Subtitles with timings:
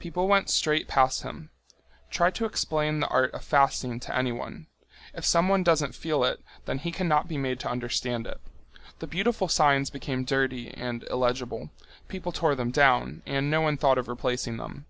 [0.00, 1.50] People went straight past him.
[2.10, 4.66] Try to explain the art of fasting to anyone!
[5.14, 8.40] If someone doesn't feel it, then he cannot be made to understand it.
[8.98, 11.70] The beautiful signs became dirty and illegible.
[12.08, 14.86] People tore them down, and no one thought of replacing them.